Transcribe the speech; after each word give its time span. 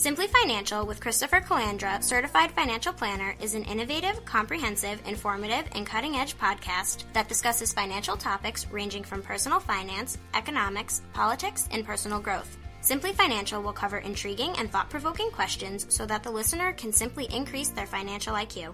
Simply 0.00 0.28
Financial 0.28 0.86
with 0.86 0.98
Christopher 0.98 1.42
Calandra, 1.42 2.02
certified 2.02 2.52
financial 2.52 2.90
planner, 2.90 3.36
is 3.38 3.54
an 3.54 3.64
innovative, 3.64 4.24
comprehensive, 4.24 4.98
informative, 5.06 5.66
and 5.72 5.84
cutting 5.84 6.16
edge 6.16 6.38
podcast 6.38 7.04
that 7.12 7.28
discusses 7.28 7.74
financial 7.74 8.16
topics 8.16 8.66
ranging 8.70 9.04
from 9.04 9.20
personal 9.20 9.60
finance, 9.60 10.16
economics, 10.32 11.02
politics, 11.12 11.68
and 11.70 11.84
personal 11.84 12.18
growth. 12.18 12.56
Simply 12.80 13.12
Financial 13.12 13.62
will 13.62 13.74
cover 13.74 13.98
intriguing 13.98 14.56
and 14.56 14.72
thought 14.72 14.88
provoking 14.88 15.30
questions 15.30 15.84
so 15.90 16.06
that 16.06 16.22
the 16.22 16.30
listener 16.30 16.72
can 16.72 16.94
simply 16.94 17.26
increase 17.26 17.68
their 17.68 17.84
financial 17.84 18.32
IQ. 18.32 18.72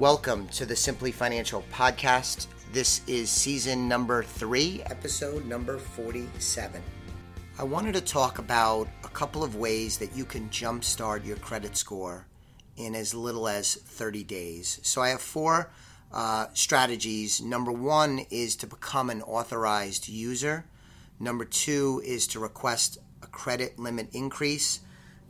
Welcome 0.00 0.48
to 0.48 0.66
the 0.66 0.74
Simply 0.74 1.12
Financial 1.12 1.62
podcast. 1.72 2.48
This 2.72 3.02
is 3.06 3.30
season 3.30 3.86
number 3.86 4.24
three, 4.24 4.82
episode 4.86 5.46
number 5.46 5.78
47. 5.78 6.82
I 7.60 7.64
wanted 7.64 7.94
to 7.94 8.00
talk 8.00 8.38
about 8.38 8.86
couple 9.18 9.42
of 9.42 9.56
ways 9.56 9.98
that 9.98 10.14
you 10.14 10.24
can 10.24 10.48
jumpstart 10.48 11.26
your 11.26 11.36
credit 11.38 11.76
score 11.76 12.24
in 12.76 12.94
as 12.94 13.12
little 13.12 13.48
as 13.48 13.74
30 13.74 14.22
days. 14.22 14.78
So 14.84 15.02
I 15.02 15.08
have 15.08 15.20
four 15.20 15.72
uh, 16.12 16.46
strategies. 16.54 17.40
Number 17.40 17.72
one 17.72 18.20
is 18.30 18.54
to 18.54 18.68
become 18.68 19.10
an 19.10 19.22
authorized 19.22 20.08
user. 20.08 20.66
Number 21.18 21.44
two 21.44 22.00
is 22.04 22.28
to 22.28 22.38
request 22.38 22.98
a 23.20 23.26
credit 23.26 23.76
limit 23.76 24.08
increase. 24.12 24.82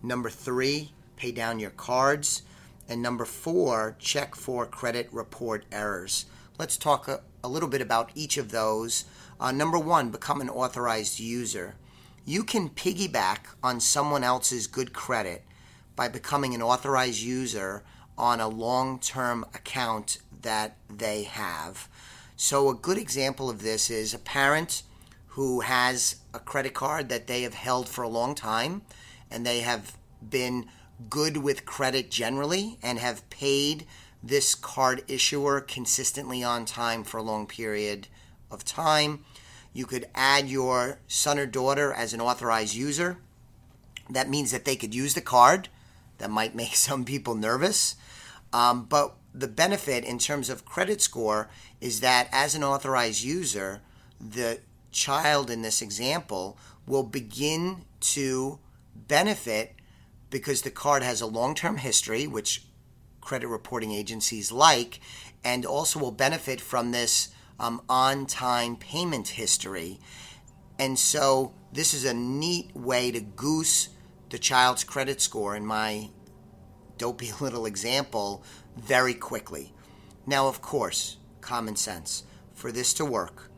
Number 0.02 0.28
three, 0.28 0.92
pay 1.16 1.32
down 1.32 1.58
your 1.58 1.70
cards. 1.70 2.42
And 2.90 3.00
number 3.00 3.24
four, 3.24 3.96
check 3.98 4.34
for 4.34 4.66
credit 4.66 5.08
report 5.10 5.64
errors. 5.72 6.26
Let's 6.58 6.76
talk 6.76 7.08
a, 7.08 7.22
a 7.42 7.48
little 7.48 7.70
bit 7.70 7.80
about 7.80 8.10
each 8.14 8.36
of 8.36 8.50
those. 8.50 9.06
Uh, 9.40 9.50
number 9.50 9.78
one, 9.78 10.10
become 10.10 10.42
an 10.42 10.50
authorized 10.50 11.18
user 11.20 11.76
you 12.28 12.44
can 12.44 12.68
piggyback 12.68 13.38
on 13.62 13.80
someone 13.80 14.22
else's 14.22 14.66
good 14.66 14.92
credit 14.92 15.42
by 15.96 16.08
becoming 16.08 16.54
an 16.54 16.60
authorized 16.60 17.22
user 17.22 17.82
on 18.18 18.38
a 18.38 18.46
long 18.46 18.98
term 18.98 19.46
account 19.54 20.18
that 20.42 20.76
they 20.94 21.22
have. 21.22 21.88
So, 22.36 22.68
a 22.68 22.74
good 22.74 22.98
example 22.98 23.48
of 23.48 23.62
this 23.62 23.88
is 23.88 24.12
a 24.12 24.18
parent 24.18 24.82
who 25.28 25.60
has 25.60 26.16
a 26.34 26.38
credit 26.38 26.74
card 26.74 27.08
that 27.08 27.28
they 27.28 27.42
have 27.42 27.54
held 27.54 27.88
for 27.88 28.02
a 28.02 28.08
long 28.08 28.34
time 28.34 28.82
and 29.30 29.46
they 29.46 29.60
have 29.60 29.96
been 30.28 30.66
good 31.08 31.38
with 31.38 31.64
credit 31.64 32.10
generally 32.10 32.78
and 32.82 32.98
have 32.98 33.28
paid 33.30 33.86
this 34.22 34.54
card 34.54 35.02
issuer 35.08 35.62
consistently 35.62 36.44
on 36.44 36.66
time 36.66 37.04
for 37.04 37.16
a 37.16 37.22
long 37.22 37.46
period 37.46 38.06
of 38.50 38.66
time. 38.66 39.24
You 39.72 39.86
could 39.86 40.06
add 40.14 40.48
your 40.48 40.98
son 41.06 41.38
or 41.38 41.46
daughter 41.46 41.92
as 41.92 42.12
an 42.12 42.20
authorized 42.20 42.74
user. 42.74 43.18
That 44.10 44.28
means 44.28 44.50
that 44.50 44.64
they 44.64 44.76
could 44.76 44.94
use 44.94 45.14
the 45.14 45.20
card. 45.20 45.68
That 46.18 46.30
might 46.30 46.54
make 46.54 46.74
some 46.74 47.04
people 47.04 47.34
nervous. 47.34 47.96
Um, 48.52 48.84
but 48.84 49.14
the 49.34 49.48
benefit 49.48 50.04
in 50.04 50.18
terms 50.18 50.48
of 50.48 50.64
credit 50.64 51.00
score 51.00 51.48
is 51.80 52.00
that 52.00 52.28
as 52.32 52.54
an 52.54 52.64
authorized 52.64 53.22
user, 53.22 53.82
the 54.20 54.60
child 54.90 55.50
in 55.50 55.62
this 55.62 55.82
example 55.82 56.58
will 56.86 57.02
begin 57.02 57.84
to 58.00 58.58
benefit 58.94 59.74
because 60.30 60.62
the 60.62 60.70
card 60.70 61.02
has 61.02 61.20
a 61.20 61.26
long 61.26 61.54
term 61.54 61.76
history, 61.76 62.26
which 62.26 62.64
credit 63.20 63.48
reporting 63.48 63.92
agencies 63.92 64.50
like, 64.50 65.00
and 65.44 65.64
also 65.64 65.98
will 65.98 66.12
benefit 66.12 66.60
from 66.60 66.90
this 66.90 67.28
um, 67.58 67.82
on 67.88 68.26
time 68.26 68.76
payment 68.76 69.28
history. 69.28 69.98
And 70.78 70.98
so 70.98 71.52
this 71.72 71.92
is 71.92 72.04
a 72.04 72.14
neat 72.14 72.74
way 72.74 73.10
to 73.10 73.20
goose 73.20 73.88
the 74.30 74.38
child's 74.38 74.84
credit 74.84 75.20
score 75.20 75.56
in 75.56 75.66
my 75.66 76.10
dopey 76.98 77.32
little 77.40 77.66
example 77.66 78.42
very 78.76 79.14
quickly. 79.14 79.72
Now, 80.26 80.48
of 80.48 80.60
course, 80.60 81.16
common 81.40 81.76
sense. 81.76 82.24
For 82.54 82.72
this 82.72 82.92
to 82.94 83.04
work, 83.04 83.50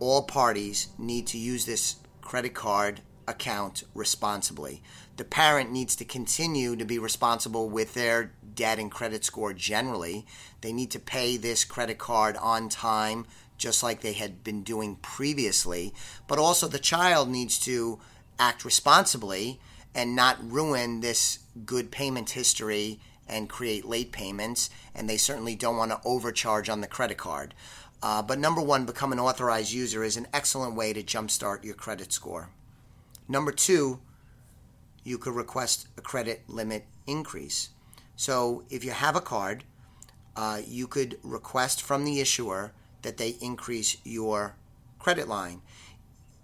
all 0.00 0.22
parties 0.22 0.88
need 0.98 1.26
to 1.28 1.38
use 1.38 1.64
this 1.64 1.96
credit 2.20 2.54
card 2.54 3.00
account 3.28 3.84
responsibly. 3.94 4.82
The 5.16 5.24
parent 5.24 5.70
needs 5.70 5.96
to 5.96 6.04
continue 6.04 6.76
to 6.76 6.84
be 6.84 6.98
responsible 6.98 7.68
with 7.68 7.94
their 7.94 8.32
debt 8.54 8.78
and 8.78 8.90
credit 8.90 9.24
score 9.24 9.52
generally. 9.52 10.26
They 10.60 10.72
need 10.72 10.90
to 10.92 10.98
pay 10.98 11.36
this 11.36 11.64
credit 11.64 11.98
card 11.98 12.36
on 12.36 12.68
time, 12.68 13.26
just 13.58 13.82
like 13.82 14.00
they 14.00 14.12
had 14.12 14.44
been 14.44 14.62
doing 14.62 14.96
previously. 14.96 15.94
But 16.26 16.38
also, 16.38 16.68
the 16.68 16.78
child 16.78 17.28
needs 17.28 17.58
to 17.60 17.98
act 18.38 18.64
responsibly 18.64 19.60
and 19.94 20.14
not 20.14 20.36
ruin 20.42 21.00
this 21.00 21.38
good 21.64 21.90
payment 21.90 22.30
history 22.30 23.00
and 23.28 23.48
create 23.48 23.84
late 23.84 24.12
payments. 24.12 24.70
And 24.94 25.08
they 25.08 25.16
certainly 25.16 25.54
don't 25.54 25.76
want 25.76 25.90
to 25.90 26.00
overcharge 26.04 26.68
on 26.68 26.80
the 26.80 26.86
credit 26.86 27.16
card. 27.16 27.54
Uh, 28.02 28.22
but 28.22 28.38
number 28.38 28.60
one, 28.60 28.84
become 28.84 29.12
an 29.12 29.18
authorized 29.18 29.72
user 29.72 30.04
is 30.04 30.16
an 30.16 30.28
excellent 30.32 30.76
way 30.76 30.92
to 30.92 31.02
jumpstart 31.02 31.64
your 31.64 31.74
credit 31.74 32.12
score. 32.12 32.50
Number 33.28 33.52
two, 33.52 34.00
you 35.02 35.18
could 35.18 35.34
request 35.34 35.88
a 35.96 36.00
credit 36.00 36.42
limit 36.48 36.84
increase. 37.06 37.70
So 38.16 38.64
if 38.70 38.84
you 38.84 38.92
have 38.92 39.16
a 39.16 39.20
card, 39.20 39.64
uh, 40.34 40.60
you 40.66 40.86
could 40.86 41.18
request 41.22 41.82
from 41.82 42.04
the 42.04 42.20
issuer 42.20 42.72
that 43.02 43.16
they 43.16 43.36
increase 43.40 43.96
your 44.04 44.56
credit 44.98 45.28
line. 45.28 45.62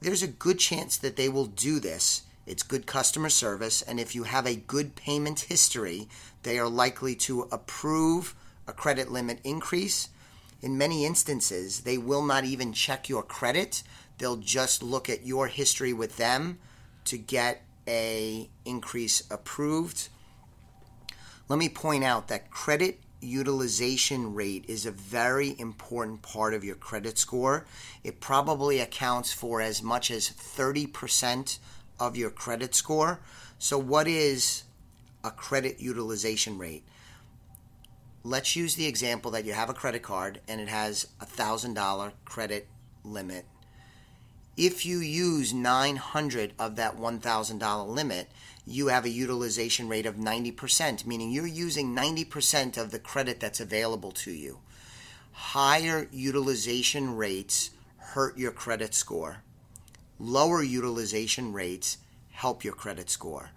There's 0.01 0.23
a 0.23 0.29
good 0.29 0.59
chance 0.59 0.97
that 0.97 1.17
they 1.17 1.29
will 1.29 1.47
do 1.47 1.79
this. 1.79 2.23
It's 2.47 2.63
good 2.63 2.87
customer 2.87 3.29
service, 3.29 3.83
and 3.83 4.01
if 4.01 4.15
you 4.15 4.25
have 4.25 4.47
a 4.47 4.57
good 4.57 4.97
payment 4.97 5.41
history, 5.41 6.09
they 6.43 6.59
are 6.59 6.69
likely 6.69 7.15
to 7.17 7.43
approve 7.53 8.35
a 8.67 8.73
credit 8.73 9.13
limit 9.13 9.39
increase. 9.45 10.09
In 10.61 10.77
many 10.77 11.05
instances, 11.05 11.81
they 11.81 11.99
will 11.99 12.25
not 12.25 12.45
even 12.45 12.73
check 12.73 13.09
your 13.09 13.23
credit. 13.23 13.83
They'll 14.19 14.37
just 14.37 14.83
look 14.83 15.09
at 15.09 15.27
your 15.27 15.47
history 15.47 15.93
with 15.93 16.17
them 16.17 16.59
to 17.05 17.19
get 17.19 17.63
a 17.87 18.49
increase 18.65 19.23
approved. 19.31 20.09
Let 21.49 21.59
me 21.59 21.69
point 21.69 22.05
out 22.05 22.29
that 22.29 22.51
credit 22.51 23.01
utilization 23.21 24.35
rate 24.35 24.65
is 24.69 24.85
a 24.85 24.91
very 24.91 25.55
important 25.59 26.23
part 26.23 26.55
of 26.55 26.65
your 26.65 26.75
credit 26.75 27.19
score. 27.19 27.67
It 28.03 28.21
probably 28.21 28.81
accounts 28.81 29.33
for 29.33 29.61
as 29.61 29.83
much 29.83 30.11
as 30.11 30.31
30% 30.31 31.59
of 32.01 32.17
your 32.17 32.31
credit 32.31 32.75
score. 32.75 33.21
So, 33.59 33.79
what 33.79 34.09
is 34.09 34.65
a 35.23 35.31
credit 35.31 35.81
utilization 35.81 36.59
rate? 36.59 36.85
Let's 38.25 38.57
use 38.57 38.75
the 38.75 38.87
example 38.87 39.31
that 39.33 39.45
you 39.45 39.53
have 39.53 39.71
a 39.71 39.75
credit 39.75 40.03
card 40.03 40.41
and 40.49 40.61
it 40.61 40.69
has 40.69 41.09
a 41.21 41.27
$1,000 41.27 42.13
credit 42.25 42.69
limit 43.05 43.47
if 44.57 44.85
you 44.85 44.99
use 44.99 45.55
900 45.55 46.53
of 46.59 46.77
that 46.77 46.99
$1,000 46.99 47.89
limit, 47.89 48.29
you 48.67 48.89
have 48.89 49.05
a 49.05 49.11
utilization 49.11 49.89
rate 49.89 50.07
of 50.07 50.17
90%, 50.17 51.07
meaning 51.07 51.31
you're 51.31 51.47
using 51.47 51.97
90% 51.97 52.77
of 52.77 52.91
the 52.91 52.99
credit 52.99 53.41
that's 53.41 53.61
available 53.61 54.13
to 54.13 54.31
you. 54.31 54.59
Higher 55.33 56.09
utilization 56.13 57.17
rates 57.17 57.71
hurt 57.97 58.37
your 58.37 58.53
credit 58.53 58.95
score. 58.95 59.39
Lower 60.19 60.63
utilization 60.63 61.53
rates 61.53 61.99
help 62.31 62.63
your 62.63 62.75
credit 62.75 63.09
score. 63.09 63.51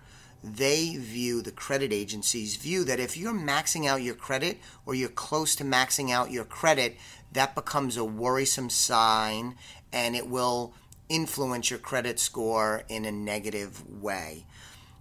They 0.44 0.96
view, 0.98 1.42
the 1.42 1.52
credit 1.52 1.92
agencies 1.92 2.56
view 2.56 2.84
that 2.86 3.00
if 3.00 3.18
you're 3.18 3.34
maxing 3.34 3.88
out 3.88 4.02
your 4.02 4.16
credit 4.16 4.60
or 4.86 4.96
you're 4.96 5.10
close 5.10 5.56
to 5.56 5.64
maxing 5.64 6.12
out 6.12 6.32
your 6.32 6.46
credit, 6.46 6.98
that 7.34 7.56
becomes 7.56 7.98
a 7.98 8.06
worrisome 8.06 8.70
sign 8.70 9.56
and 9.92 10.16
it 10.16 10.28
will 10.28 10.74
influence 11.10 11.70
your 11.70 11.80
credit 11.80 12.20
score 12.20 12.84
in 12.90 13.06
a 13.06 13.12
negative 13.12 13.88
way. 14.02 14.46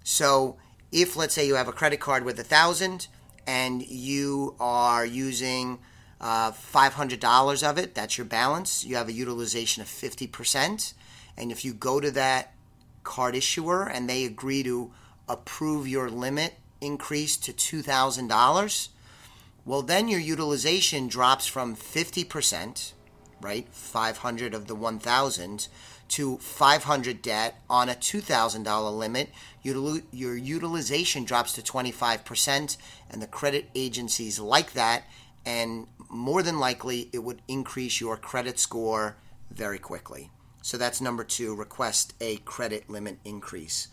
So, 0.02 0.56
if 0.92 1.16
let's 1.16 1.34
say 1.34 1.46
you 1.46 1.56
have 1.56 1.68
a 1.68 1.72
credit 1.72 1.98
card 1.98 2.24
with 2.24 2.38
a 2.38 2.44
thousand 2.44 3.08
and 3.46 3.84
you 3.86 4.54
are 4.60 5.04
using 5.04 5.80
uh, 6.20 6.52
$500 6.52 7.68
of 7.68 7.78
it, 7.78 7.94
that's 7.94 8.16
your 8.16 8.24
balance, 8.24 8.84
you 8.84 8.96
have 8.96 9.08
a 9.08 9.12
utilization 9.12 9.82
of 9.82 9.88
50%. 9.88 10.94
And 11.36 11.50
if 11.50 11.64
you 11.64 11.74
go 11.74 12.00
to 12.00 12.10
that 12.12 12.54
card 13.02 13.34
issuer 13.34 13.88
and 13.88 14.08
they 14.08 14.24
agree 14.24 14.62
to 14.62 14.92
approve 15.28 15.88
your 15.88 16.10
limit 16.10 16.54
increase 16.80 17.36
to 17.38 17.52
$2,000, 17.52 18.88
well, 19.64 19.82
then 19.82 20.08
your 20.08 20.20
utilization 20.20 21.08
drops 21.08 21.46
from 21.46 21.74
50%, 21.74 22.92
right? 23.40 23.66
500 23.70 24.54
of 24.54 24.66
the 24.66 24.74
1,000 24.74 25.68
to 26.14 26.38
500 26.38 27.22
debt 27.22 27.60
on 27.68 27.88
a 27.88 27.94
$2,000 27.94 28.96
limit, 28.96 29.30
your, 29.64 30.36
utilization 30.36 31.24
drops 31.24 31.52
to 31.54 31.60
25%, 31.60 32.76
and 33.10 33.20
the 33.20 33.26
credit 33.26 33.68
agencies 33.74 34.38
like 34.38 34.74
that, 34.74 35.02
and 35.44 35.88
more 36.08 36.44
than 36.44 36.60
likely, 36.60 37.10
it 37.12 37.18
would 37.18 37.42
increase 37.48 38.00
your 38.00 38.16
credit 38.16 38.60
score 38.60 39.16
very 39.50 39.80
quickly. 39.80 40.30
So 40.62 40.76
that's 40.76 41.00
number 41.00 41.24
two 41.24 41.52
request 41.52 42.14
a 42.20 42.36
credit 42.36 42.88
limit 42.88 43.18
increase. 43.24 43.88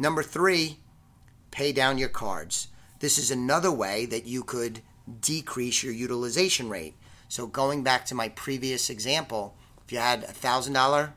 Number 0.00 0.24
three, 0.24 0.78
pay 1.52 1.70
down 1.70 1.96
your 1.96 2.08
cards. 2.08 2.68
This 2.98 3.18
is 3.18 3.30
another 3.30 3.70
way 3.70 4.04
that 4.06 4.26
you 4.26 4.42
could 4.42 4.80
decrease 5.20 5.84
your 5.84 5.92
utilization 5.92 6.68
rate. 6.68 6.96
So, 7.28 7.46
going 7.46 7.84
back 7.84 8.04
to 8.06 8.16
my 8.16 8.28
previous 8.30 8.90
example, 8.90 9.56
if 9.86 9.92
you 9.92 9.98
had 9.98 10.24
a 10.24 10.32
$1,000 10.32 11.12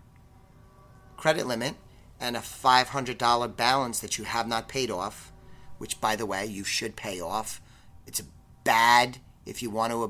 credit 1.17 1.47
limit 1.47 1.75
and 2.19 2.35
a 2.35 2.39
$500 2.39 3.55
balance 3.55 3.99
that 3.99 4.17
you 4.17 4.23
have 4.23 4.47
not 4.47 4.67
paid 4.67 4.89
off, 4.89 5.31
which, 5.77 5.99
by 5.99 6.15
the 6.15 6.25
way, 6.25 6.45
you 6.45 6.63
should 6.63 6.95
pay 6.95 7.19
off, 7.19 7.61
it's 8.07 8.21
bad 8.63 9.17
if 9.45 9.61
you 9.61 9.69
want 9.69 9.91
to 9.91 10.03
uh, 10.03 10.09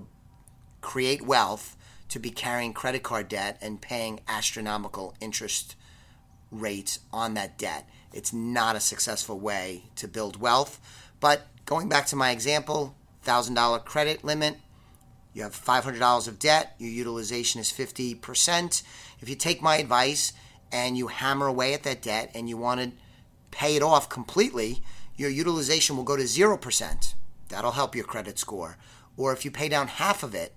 create 0.82 1.22
wealth 1.22 1.76
to 2.10 2.20
be 2.20 2.30
carrying 2.30 2.74
credit 2.74 3.04
card 3.04 3.28
debt 3.28 3.58
and 3.62 3.82
paying 3.82 4.20
astronomical 4.28 5.16
interest 5.20 5.76
rates 6.52 7.00
on 7.12 7.34
that 7.34 7.58
debt. 7.58 7.90
It's 8.14 8.32
not 8.32 8.76
a 8.76 8.80
successful 8.80 9.40
way 9.40 9.84
to 9.96 10.08
build 10.08 10.40
wealth. 10.40 10.80
But 11.20 11.48
going 11.66 11.90
back 11.90 12.06
to 12.08 12.16
my 12.16 12.32
example, 12.32 12.96
$1,000 13.26 13.84
credit 13.84 14.24
limit, 14.24 14.58
you 15.34 15.44
have 15.44 15.54
$500 15.54 16.28
of 16.28 16.40
debt, 16.40 16.76
your 16.78 16.92
utilization 16.92 17.60
is 17.60 17.72
50%. 17.72 18.84
If 19.20 19.28
you 19.28 19.36
take 19.36 19.62
my 19.62 19.78
advice 19.78 20.32
and 20.72 20.98
you 20.98 21.08
hammer 21.08 21.48
away 21.48 21.74
at 21.74 21.84
that 21.84 22.02
debt 22.02 22.32
and 22.34 22.50
you 22.50 22.58
want 22.58 22.82
to 22.82 22.92
pay 23.52 23.76
it 23.76 23.84
off 23.84 24.10
completely, 24.10 24.82
your 25.16 25.30
utilization 25.30 25.96
will 25.96 26.04
go 26.04 26.18
to 26.18 26.24
0%. 26.24 27.14
That'll 27.50 27.72
help 27.72 27.96
your 27.96 28.06
credit 28.06 28.38
score. 28.38 28.78
Or 29.18 29.32
if 29.32 29.46
you 29.46 29.52
pay 29.52 29.70
down 29.70 29.88
half 29.88 30.24
of 30.24 30.36
it, 30.36 30.54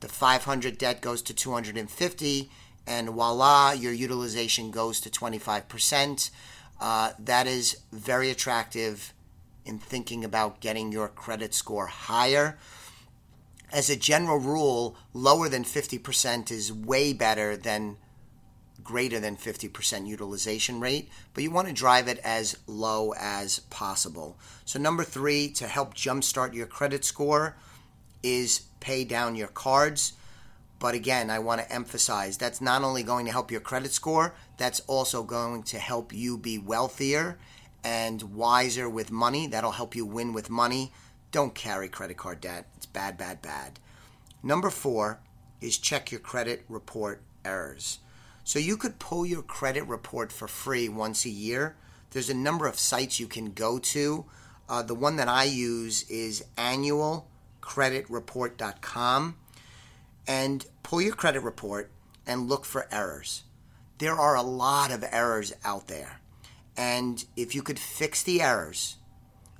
the 0.00 0.08
500 0.08 0.76
debt 0.76 1.00
goes 1.00 1.22
to 1.22 1.34
250 1.34 2.50
and 2.86 3.08
voila, 3.10 3.72
your 3.72 3.92
utilization 3.92 4.70
goes 4.70 5.00
to 5.00 5.10
25%. 5.10 6.30
Uh, 6.80 7.12
that 7.18 7.46
is 7.46 7.78
very 7.92 8.30
attractive 8.30 9.14
in 9.64 9.78
thinking 9.78 10.24
about 10.24 10.60
getting 10.60 10.90
your 10.90 11.08
credit 11.08 11.54
score 11.54 11.86
higher. 11.86 12.58
As 13.72 13.88
a 13.88 13.96
general 13.96 14.38
rule, 14.38 14.96
lower 15.14 15.48
than 15.48 15.64
50% 15.64 16.50
is 16.50 16.72
way 16.72 17.12
better 17.12 17.56
than 17.56 17.96
greater 18.84 19.20
than 19.20 19.36
50% 19.36 20.06
utilization 20.06 20.80
rate, 20.80 21.08
but 21.34 21.42
you 21.42 21.50
want 21.50 21.68
to 21.68 21.74
drive 21.74 22.08
it 22.08 22.18
as 22.24 22.58
low 22.66 23.12
as 23.18 23.60
possible. 23.70 24.38
So, 24.64 24.78
number 24.78 25.04
three, 25.04 25.48
to 25.52 25.66
help 25.66 25.94
jumpstart 25.94 26.54
your 26.54 26.66
credit 26.66 27.04
score, 27.04 27.56
is 28.22 28.62
pay 28.80 29.04
down 29.04 29.34
your 29.34 29.48
cards. 29.48 30.12
But 30.78 30.94
again, 30.94 31.30
I 31.30 31.38
want 31.38 31.60
to 31.60 31.72
emphasize 31.72 32.36
that's 32.36 32.60
not 32.60 32.82
only 32.82 33.02
going 33.02 33.26
to 33.26 33.32
help 33.32 33.50
your 33.50 33.60
credit 33.60 33.92
score, 33.92 34.34
that's 34.56 34.80
also 34.80 35.22
going 35.22 35.62
to 35.64 35.78
help 35.78 36.12
you 36.12 36.36
be 36.36 36.58
wealthier 36.58 37.38
and 37.84 38.22
wiser 38.34 38.88
with 38.88 39.10
money. 39.10 39.46
That'll 39.46 39.72
help 39.72 39.94
you 39.94 40.04
win 40.04 40.32
with 40.32 40.50
money. 40.50 40.92
Don't 41.30 41.54
carry 41.54 41.88
credit 41.88 42.16
card 42.16 42.40
debt. 42.40 42.66
It's 42.76 42.86
bad, 42.86 43.16
bad, 43.16 43.40
bad. 43.42 43.78
Number 44.42 44.70
four 44.70 45.20
is 45.60 45.78
check 45.78 46.10
your 46.10 46.20
credit 46.20 46.64
report 46.68 47.22
errors. 47.44 47.98
So 48.44 48.58
you 48.58 48.76
could 48.76 48.98
pull 48.98 49.24
your 49.24 49.42
credit 49.42 49.84
report 49.84 50.32
for 50.32 50.48
free 50.48 50.88
once 50.88 51.24
a 51.24 51.30
year. 51.30 51.76
There's 52.10 52.30
a 52.30 52.34
number 52.34 52.66
of 52.66 52.78
sites 52.78 53.20
you 53.20 53.26
can 53.26 53.52
go 53.52 53.78
to. 53.78 54.26
Uh, 54.68 54.82
the 54.82 54.94
one 54.94 55.16
that 55.16 55.28
I 55.28 55.44
use 55.44 56.08
is 56.10 56.44
annualcreditreport.com 56.56 59.36
and 60.26 60.66
pull 60.82 61.00
your 61.00 61.14
credit 61.14 61.42
report 61.42 61.90
and 62.26 62.48
look 62.48 62.64
for 62.64 62.88
errors. 62.92 63.44
There 63.98 64.14
are 64.14 64.36
a 64.36 64.42
lot 64.42 64.90
of 64.90 65.04
errors 65.10 65.52
out 65.64 65.88
there. 65.88 66.20
And 66.76 67.24
if 67.36 67.54
you 67.54 67.62
could 67.62 67.78
fix 67.78 68.22
the 68.22 68.42
errors, 68.42 68.96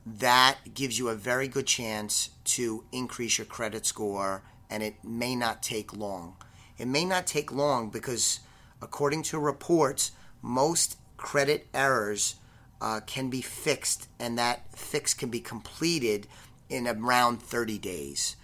that 0.05 0.58
gives 0.75 0.99
you 0.99 1.08
a 1.08 1.14
very 1.14 1.46
good 1.46 1.67
chance 1.67 2.31
to 2.44 2.85
increase 2.90 3.38
your 3.38 3.44
credit 3.44 3.87
score, 3.87 4.43
and 4.69 4.82
it 4.82 5.05
may 5.05 5.37
not 5.37 5.62
take 5.62 5.96
long. 5.96 6.37
It 6.78 6.88
may 6.88 7.05
not 7.05 7.26
take 7.26 7.52
long 7.52 7.90
because, 7.90 8.40
according 8.82 9.23
to 9.23 9.38
reports, 9.38 10.12
most 10.43 10.99
credit 11.17 11.69
errors 11.73 12.34
uh, 12.81 13.00
can 13.06 13.31
be 13.31 13.40
fixed, 13.40 14.08
and 14.19 14.37
that 14.37 14.76
fix 14.76 15.14
can 15.14 15.31
be 15.31 15.40
completed 15.40 16.26
in 16.69 16.88
around 16.88 17.40
30 17.40 17.79
days. 17.79 18.37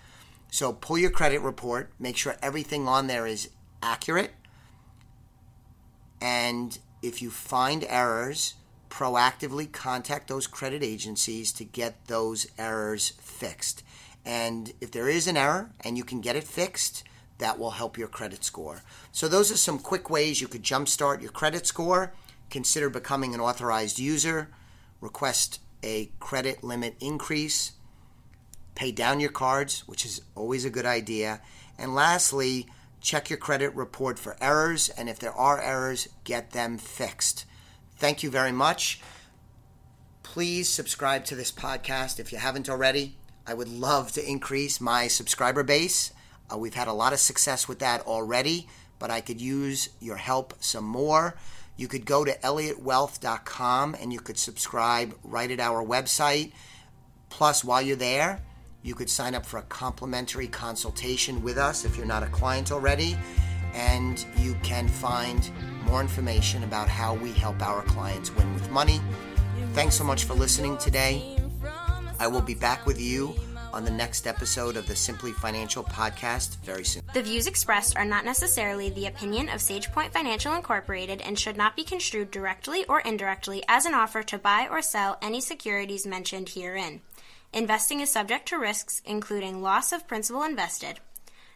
So 0.51 0.73
pull 0.73 0.97
your 0.97 1.11
credit 1.11 1.41
report, 1.41 1.91
make 1.99 2.17
sure 2.17 2.37
everything 2.41 2.89
on 2.89 3.09
there 3.09 3.27
is 3.27 3.51
accurate, 3.83 4.31
and 6.21 6.79
if 7.03 7.21
you 7.21 7.31
find 7.31 7.85
errors, 7.89 8.55
proactively 8.91 9.71
contact 9.71 10.29
those 10.29 10.47
credit 10.47 10.83
agencies 10.83 11.53
to 11.53 11.65
get 11.65 12.07
those 12.07 12.47
errors 12.59 13.13
fixed. 13.21 13.83
And 14.25 14.73
if 14.81 14.91
there 14.91 15.09
is 15.09 15.27
an 15.27 15.37
error 15.37 15.71
and 15.81 15.97
you 15.97 16.05
can 16.05 16.21
get 16.21 16.37
it 16.37 16.45
fixed, 16.45 17.05
that 17.39 17.59
will 17.59 17.71
help 17.71 17.97
your 17.97 18.09
credit 18.09 18.45
score. 18.45 18.83
So, 19.13 19.29
those 19.29 19.51
are 19.51 19.57
some 19.57 19.79
quick 19.79 20.11
ways 20.11 20.41
you 20.41 20.49
could 20.49 20.63
jumpstart 20.63 21.23
your 21.23 21.31
credit 21.31 21.67
score. 21.67 22.13
Consider 22.51 22.91
becoming 22.91 23.35
an 23.35 23.41
authorized 23.41 23.99
user, 23.99 24.49
request 25.01 25.61
a 25.83 26.11
credit 26.19 26.65
limit 26.65 26.97
increase, 27.01 27.73
pay 28.75 28.91
down 28.91 29.21
your 29.21 29.31
cards, 29.31 29.87
which 29.87 30.05
is 30.05 30.23
always 30.35 30.65
a 30.65 30.71
good 30.71 30.87
idea. 30.87 31.41
And 31.79 31.95
lastly, 31.95 32.67
check 33.01 33.31
your 33.31 33.39
credit 33.39 33.75
report 33.75 34.19
for 34.19 34.37
errors, 34.41 34.89
and 34.89 35.09
if 35.09 35.19
there 35.19 35.33
are 35.33 35.61
errors, 35.61 36.09
get 36.25 36.51
them 36.51 36.79
fixed. 36.79 37.45
Thank 37.97 38.23
you 38.23 38.31
very 38.31 38.53
much. 38.53 39.01
Please 40.23 40.69
subscribe 40.69 41.25
to 41.27 41.35
this 41.35 41.53
podcast 41.53 42.21
if 42.21 42.33
you 42.33 42.39
haven't 42.39 42.69
already. 42.69 43.17
I 43.47 43.55
would 43.55 43.69
love 43.69 44.13
to 44.13 44.29
increase 44.29 44.81
my 44.81 45.09
subscriber 45.09 45.63
base. 45.63 46.13
Uh, 46.53 46.59
we've 46.59 46.75
had 46.75 46.89
a 46.89 46.93
lot 46.93 47.13
of 47.13 47.19
success 47.19 47.69
with 47.69 47.79
that 47.81 48.03
already, 48.03 48.69
but 48.99 49.11
I 49.11 49.21
could 49.21 49.41
use 49.41 49.91
your 50.01 50.17
help 50.17 50.55
some 50.61 50.85
more. 50.85 51.37
You 51.77 51.89
could 51.89 52.05
go 52.05 52.25
to 52.25 52.33
elliottwealth.com 52.39 53.97
and 54.01 54.13
you 54.13 54.19
could 54.19 54.39
subscribe 54.39 55.15
right 55.23 55.51
at 55.51 55.61
our 55.61 55.85
website. 55.85 56.53
Plus, 57.31 57.63
while 57.63 57.81
you're 57.81 57.97
there, 57.97 58.41
you 58.83 58.95
could 58.95 59.11
sign 59.11 59.35
up 59.35 59.45
for 59.45 59.59
a 59.59 59.63
complimentary 59.63 60.49
consultation 60.49 61.43
with 61.43 61.59
us 61.59 61.85
if 61.85 61.97
you're 61.97 62.07
not 62.07 62.23
a 62.23 62.29
client 62.29 62.73
already, 62.73 63.17
and 63.75 64.25
you 64.39 64.55
can 64.63 64.89
find 64.89 65.51
more 65.85 66.01
information 66.01 66.65
about 66.65 66.89
how 66.89 67.15
we 67.15 67.33
help 67.33 67.63
our 67.63 67.83
clients 67.83 68.35
win 68.35 68.53
with 68.55 68.71
money. 68.71 69.01
Thanks 69.73 69.95
so 69.95 70.05
much 70.05 70.25
for 70.25 70.35
listening 70.35 70.79
today. 70.79 71.37
I 72.19 72.27
will 72.27 72.43
be 72.43 72.55
back 72.55 72.87
with 72.87 73.01
you 73.01 73.37
on 73.73 73.85
the 73.85 73.91
next 73.91 74.27
episode 74.27 74.77
of 74.77 74.87
the 74.87 74.97
Simply 74.97 75.33
Financial 75.33 75.85
podcast 75.85 76.59
very 76.61 76.85
soon. 76.85 77.03
The 77.15 77.23
views 77.23 77.47
expressed 77.47 77.97
are 77.97 78.05
not 78.05 78.25
necessarily 78.25 78.91
the 78.91 79.07
opinion 79.07 79.49
of 79.49 79.61
SagePoint 79.61 80.13
Financial 80.13 80.55
Incorporated 80.55 81.21
and 81.21 81.39
should 81.39 81.57
not 81.57 81.77
be 81.77 81.85
construed 81.85 82.31
directly 82.31 82.85
or 82.87 83.01
indirectly 83.01 83.63
as 83.69 83.87
an 83.87 83.95
offer 83.95 84.23
to 84.23 84.39
buy 84.39 84.69
or 84.71 84.83
sell 84.83 85.19
any 85.21 85.41
securities 85.41 86.07
mentioned 86.07 86.51
herein. 86.51 87.01
Investing 87.53 88.01
is 88.01 88.11
subject 88.11 88.49
to 88.49 88.59
risks, 88.59 89.01
including 89.05 89.63
loss 89.63 89.93
of 89.93 90.07
principal 90.07 90.43
invested. 90.43 91.01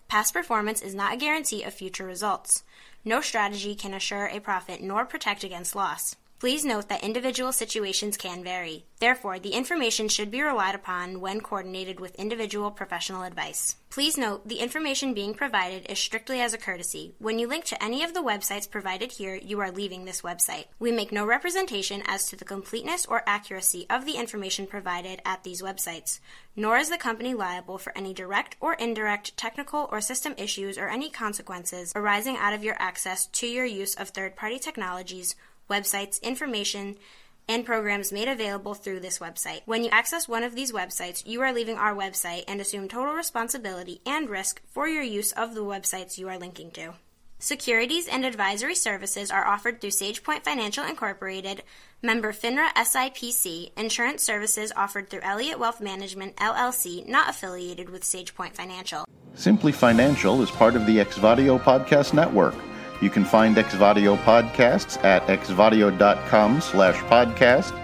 Past 0.09 0.33
performance 0.33 0.83
is 0.83 0.95
not 0.95 1.15
a 1.15 1.17
guarantee 1.19 1.63
of 1.63 1.75
future 1.75 2.07
results. 2.07 2.65
No 3.05 3.21
strategy 3.21 3.75
can 3.75 3.95
assure 3.95 4.27
a 4.27 4.41
profit 4.41 4.81
nor 4.81 5.05
protect 5.05 5.45
against 5.45 5.75
loss. 5.75 6.17
Please 6.43 6.65
note 6.65 6.89
that 6.89 7.05
individual 7.05 7.53
situations 7.53 8.17
can 8.17 8.43
vary. 8.43 8.85
Therefore, 8.99 9.39
the 9.39 9.51
information 9.51 10.09
should 10.09 10.29
be 10.29 10.43
relied 10.43 10.75
upon 10.75 11.21
when 11.21 11.41
coordinated 11.41 12.01
with 12.01 12.17
individual 12.17 12.73
professional 12.73 13.23
advice. 13.23 13.77
Please 13.91 14.19
note 14.19 14.49
the 14.49 14.59
information 14.59 15.15
being 15.15 15.35
provided 15.35 15.87
is 15.89 16.01
strictly 16.01 16.41
as 16.41 16.53
a 16.53 16.59
courtesy. 16.59 17.15
When 17.21 17.39
you 17.39 17.47
link 17.47 17.65
to 17.67 17.81
any 17.81 18.03
of 18.03 18.13
the 18.13 18.25
websites 18.25 18.69
provided 18.69 19.13
here, 19.13 19.37
you 19.37 19.61
are 19.61 19.71
leaving 19.71 20.05
this 20.05 20.23
website. 20.23 20.65
We 20.81 20.91
make 20.91 21.13
no 21.13 21.25
representation 21.25 22.03
as 22.07 22.27
to 22.27 22.37
the 22.37 22.45
completeness 22.45 23.07
or 23.07 23.23
accuracy 23.25 23.87
of 23.89 24.05
the 24.05 24.17
information 24.17 24.67
provided 24.67 25.23
at 25.25 25.45
these 25.45 25.63
websites, 25.63 26.19
nor 26.57 26.77
is 26.77 26.91
the 26.91 26.99
company 26.99 27.35
liable 27.35 27.79
for 27.79 27.97
any 27.97 28.13
direct 28.13 28.57
or 28.59 28.75
indirect 28.75 29.37
technical 29.37 29.89
or 29.93 30.01
system 30.01 30.35
issues 30.37 30.77
or 30.77 30.89
any 30.89 31.09
consequences 31.09 31.93
arising 31.95 32.37
out 32.37 32.53
of 32.53 32.65
your 32.65 32.77
access 32.81 33.27
to 33.27 33.47
your 33.47 33.67
use 33.67 33.95
of 33.95 34.09
third 34.09 34.35
party 34.35 34.59
technologies 34.59 35.37
websites, 35.69 36.21
information, 36.23 36.97
and 37.49 37.67
programs 37.67 38.13
made 38.13 38.29
available 38.29 38.75
through 38.75 39.01
this 39.01 39.19
website. 39.19 39.63
When 39.67 39.85
you 39.85 39.91
access 39.91 40.29
one 40.29 40.45
of 40.45 40.55
these 40.55 40.73
websites, 40.73 41.27
you 41.27 41.41
are 41.43 41.53
leaving 41.53 41.77
our 41.77 41.95
website 41.95 42.45
and 42.47 42.61
assume 42.61 42.89
total 42.89 43.15
responsibility 43.15 44.01
and 44.07 44.29
risk 44.29 44.63
for 44.67 44.87
your 44.89 45.03
use 45.03 45.33
of 45.33 45.55
the 45.55 45.65
websites 45.65 46.19
you 46.19 46.29
are 46.29 46.39
linking 46.39 46.71
to. 46.73 46.95
Securities 47.39 48.07
and 48.07 48.25
advisory 48.25 48.77
services 48.77 49.29
are 49.33 49.45
offered 49.45 49.81
through 49.81 49.91
SagePoint 49.91 50.45
Financial 50.45 50.85
Incorporated, 50.85 51.65
member 52.01 52.33
FINRA 52.33 52.69
SIPC. 52.75 53.73
Insurance 53.77 54.23
services 54.23 54.73
offered 54.77 55.11
through 55.11 55.23
Elliott 55.23 55.59
Wealth 55.59 55.81
Management 55.81 56.37
LLC, 56.37 57.05
not 57.09 57.29
affiliated 57.29 57.91
with 57.91 58.05
SagePoint 58.05 58.55
Financial. 58.55 59.05
Simply 59.35 59.73
Financial 59.73 60.41
is 60.41 60.53
part 60.53 60.77
of 60.77 60.87
the 60.87 60.99
Exvadio 60.99 61.61
Podcast 61.61 62.15
Network. 62.15 62.55
You 63.03 63.11
can 63.11 63.25
find 63.25 63.57
Exvadio 63.57 64.17
podcasts 64.23 65.03
at 65.05 65.27
exvadio.com 65.27 66.61
slash 66.61 66.97
podcast 67.05 67.79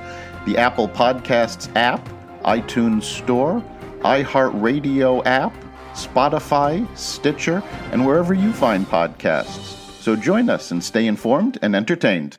the 0.46 0.56
Apple 0.56 0.88
Podcasts 0.88 1.68
app, 1.76 2.08
iTunes 2.44 3.02
Store, 3.02 3.62
iHeartRadio 4.00 5.26
app, 5.26 5.52
Spotify, 5.92 6.87
Stitcher, 6.96 7.62
and 7.92 8.06
wherever 8.06 8.32
you 8.32 8.52
find 8.52 8.87
podcasts. 8.87 9.75
So 10.00 10.16
join 10.16 10.48
us 10.48 10.70
and 10.70 10.82
stay 10.82 11.06
informed 11.06 11.58
and 11.60 11.75
entertained. 11.75 12.38